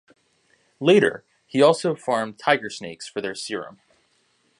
[0.79, 3.81] Later, he also farmed tiger snakes for their serum.